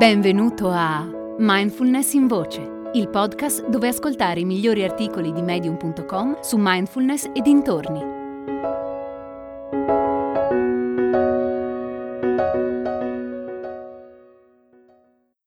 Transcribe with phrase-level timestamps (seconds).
[0.00, 6.56] Benvenuto a Mindfulness in Voce, il podcast dove ascoltare i migliori articoli di medium.com su
[6.58, 8.00] mindfulness e dintorni.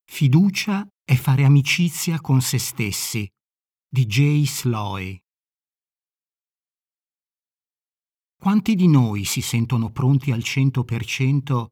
[0.05, 3.27] Fiducia è fare amicizia con se stessi
[3.89, 5.19] di Jay Sloy.
[8.39, 11.65] Quanti di noi si sentono pronti al 100%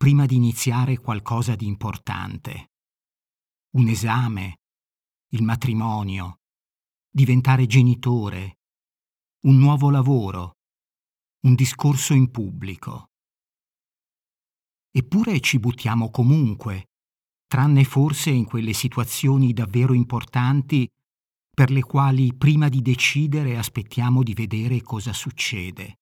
[0.00, 2.70] prima di iniziare qualcosa di importante.
[3.72, 4.60] Un esame,
[5.32, 6.40] il matrimonio,
[7.10, 8.60] diventare genitore,
[9.40, 10.56] un nuovo lavoro,
[11.40, 13.10] un discorso in pubblico.
[14.90, 16.92] Eppure ci buttiamo comunque,
[17.46, 20.90] tranne forse in quelle situazioni davvero importanti
[21.50, 25.98] per le quali prima di decidere aspettiamo di vedere cosa succede.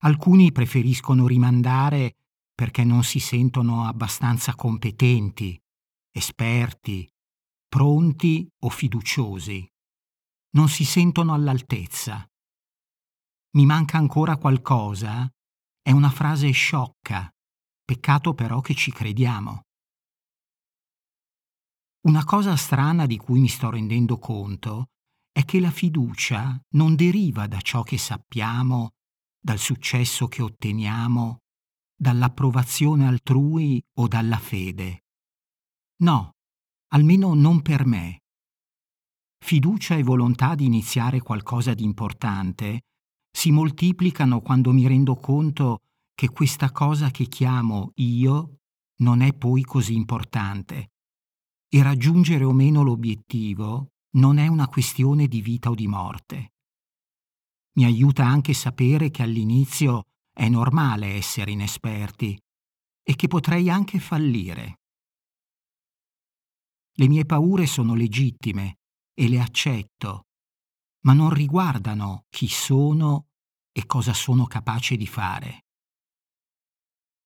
[0.00, 2.16] Alcuni preferiscono rimandare
[2.54, 5.58] perché non si sentono abbastanza competenti,
[6.10, 7.08] esperti,
[7.68, 9.66] pronti o fiduciosi.
[10.54, 12.26] Non si sentono all'altezza.
[13.54, 15.28] Mi manca ancora qualcosa?
[15.80, 17.30] È una frase sciocca,
[17.84, 19.62] peccato però che ci crediamo.
[22.06, 24.86] Una cosa strana di cui mi sto rendendo conto
[25.30, 28.90] è che la fiducia non deriva da ciò che sappiamo,
[29.40, 31.41] dal successo che otteniamo
[32.02, 35.04] dall'approvazione altrui o dalla fede.
[36.02, 36.32] No,
[36.88, 38.22] almeno non per me.
[39.38, 42.80] Fiducia e volontà di iniziare qualcosa di importante
[43.30, 45.78] si moltiplicano quando mi rendo conto
[46.12, 48.56] che questa cosa che chiamo io
[49.02, 50.90] non è poi così importante
[51.68, 56.54] e raggiungere o meno l'obiettivo non è una questione di vita o di morte.
[57.76, 62.38] Mi aiuta anche sapere che all'inizio è normale essere inesperti
[63.02, 64.80] e che potrei anche fallire.
[66.94, 68.78] Le mie paure sono legittime
[69.14, 70.26] e le accetto,
[71.04, 73.28] ma non riguardano chi sono
[73.72, 75.64] e cosa sono capace di fare.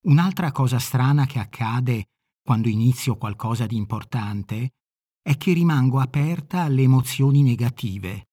[0.06, 2.10] Un'altra cosa strana che accade
[2.42, 4.74] quando inizio qualcosa di importante
[5.20, 8.28] è che rimango aperta alle emozioni negative,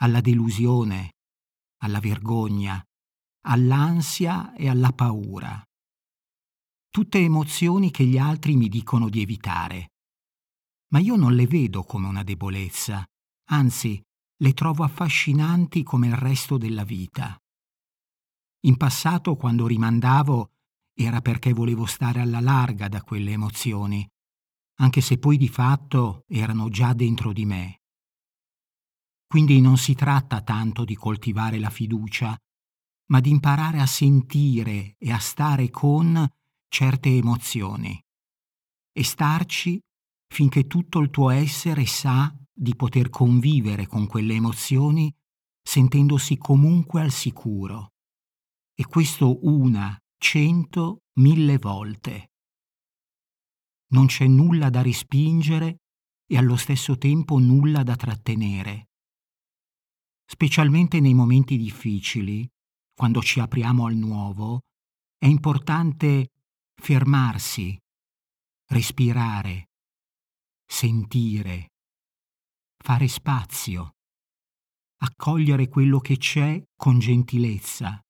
[0.00, 1.14] alla delusione,
[1.82, 2.82] alla vergogna,
[3.50, 5.62] all'ansia e alla paura.
[6.90, 9.92] Tutte emozioni che gli altri mi dicono di evitare.
[10.88, 13.04] Ma io non le vedo come una debolezza,
[13.50, 14.00] anzi
[14.40, 17.38] le trovo affascinanti come il resto della vita.
[18.66, 20.50] In passato, quando rimandavo,
[20.94, 24.06] era perché volevo stare alla larga da quelle emozioni,
[24.80, 27.80] anche se poi di fatto erano già dentro di me.
[29.26, 32.36] Quindi non si tratta tanto di coltivare la fiducia,
[33.10, 36.26] ma di imparare a sentire e a stare con
[36.68, 38.00] certe emozioni
[38.92, 39.80] e starci
[40.26, 45.14] finché tutto il tuo essere sa di poter convivere con quelle emozioni
[45.62, 47.92] sentendosi comunque al sicuro.
[48.74, 52.32] E questo una, cento, mille volte.
[53.90, 55.82] Non c'è nulla da respingere
[56.26, 58.88] e allo stesso tempo nulla da trattenere.
[60.24, 62.48] Specialmente nei momenti difficili,
[62.98, 64.62] quando ci apriamo al nuovo,
[65.16, 66.32] è importante
[66.74, 67.78] fermarsi,
[68.70, 69.68] respirare,
[70.66, 71.68] sentire,
[72.76, 73.92] fare spazio,
[75.02, 78.00] accogliere quello che c'è con gentilezza,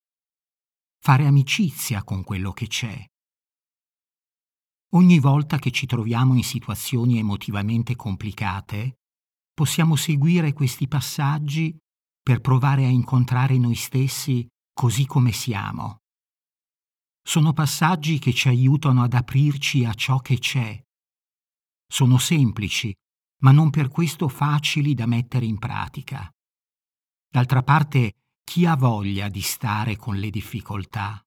[1.04, 3.04] fare amicizia con quello che c'è.
[4.93, 9.00] Ogni volta che ci troviamo in situazioni emotivamente complicate,
[9.53, 11.77] possiamo seguire questi passaggi
[12.22, 14.48] per provare a incontrare noi stessi
[14.78, 16.03] così come siamo.
[17.21, 20.81] Sono passaggi che ci aiutano ad aprirci a ciò che c'è.
[21.84, 22.94] Sono semplici,
[23.43, 26.31] ma non per questo facili da mettere in pratica.
[27.28, 28.12] D'altra parte,
[28.44, 31.21] chi ha voglia di stare con le difficoltà?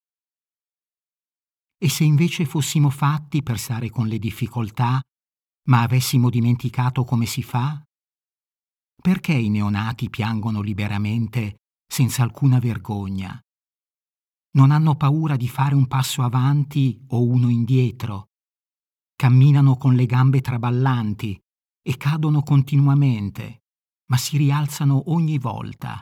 [1.77, 5.01] E se invece fossimo fatti per stare con le difficoltà,
[5.67, 7.83] ma avessimo dimenticato come si fa?
[8.95, 11.57] Perché i neonati piangono liberamente
[11.91, 13.37] senza alcuna vergogna.
[14.51, 18.29] Non hanno paura di fare un passo avanti o uno indietro.
[19.13, 21.37] Camminano con le gambe traballanti
[21.81, 23.63] e cadono continuamente,
[24.05, 26.01] ma si rialzano ogni volta.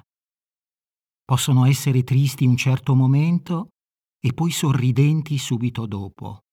[1.26, 3.70] Possono essere tristi un certo momento
[4.20, 6.44] e poi sorridenti subito dopo.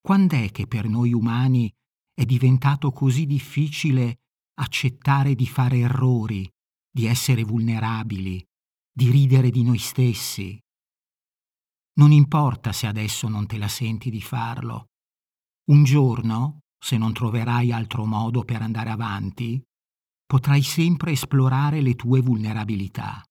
[0.00, 1.68] Quand'è che per noi umani
[2.14, 4.20] è diventato così difficile
[4.54, 6.48] accettare di fare errori
[6.98, 8.44] di essere vulnerabili,
[8.92, 10.58] di ridere di noi stessi.
[12.00, 14.86] Non importa se adesso non te la senti di farlo.
[15.70, 19.62] Un giorno, se non troverai altro modo per andare avanti,
[20.26, 23.22] potrai sempre esplorare le tue vulnerabilità.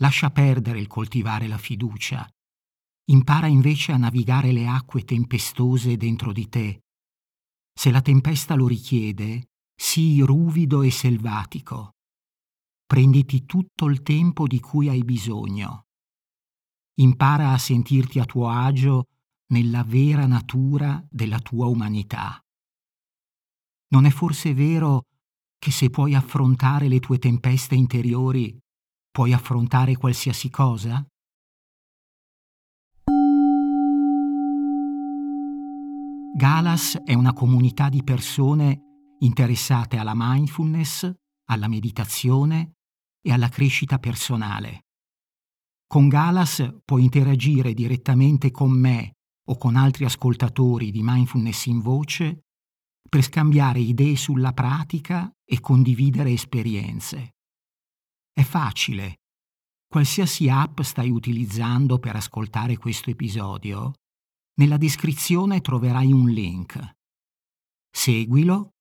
[0.00, 2.28] Lascia perdere il coltivare la fiducia.
[3.12, 6.80] Impara invece a navigare le acque tempestose dentro di te.
[7.72, 11.92] Se la tempesta lo richiede, sii ruvido e selvatico.
[12.86, 15.86] Prenditi tutto il tempo di cui hai bisogno.
[17.00, 19.06] Impara a sentirti a tuo agio
[19.52, 22.38] nella vera natura della tua umanità.
[23.88, 25.04] Non è forse vero
[25.58, 28.58] che se puoi affrontare le tue tempeste interiori,
[29.10, 31.06] puoi affrontare qualsiasi cosa?
[36.34, 38.91] Galas è una comunità di persone
[39.22, 41.10] interessate alla mindfulness,
[41.50, 42.74] alla meditazione
[43.20, 44.86] e alla crescita personale.
[45.86, 49.16] Con Galas puoi interagire direttamente con me
[49.48, 52.44] o con altri ascoltatori di mindfulness in voce
[53.08, 57.34] per scambiare idee sulla pratica e condividere esperienze.
[58.32, 59.18] È facile.
[59.86, 63.92] Qualsiasi app stai utilizzando per ascoltare questo episodio,
[64.54, 66.96] nella descrizione troverai un link.
[67.90, 68.71] Seguilo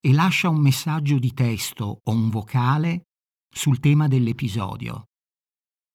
[0.00, 3.06] e lascia un messaggio di testo o un vocale
[3.48, 5.08] sul tema dell'episodio.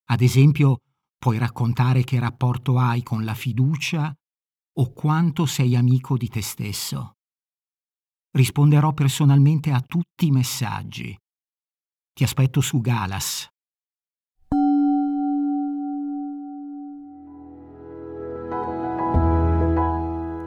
[0.09, 0.79] Ad esempio,
[1.17, 4.13] puoi raccontare che rapporto hai con la fiducia
[4.75, 7.13] o quanto sei amico di te stesso.
[8.31, 11.17] Risponderò personalmente a tutti i messaggi.
[12.11, 13.52] Ti aspetto su Galas.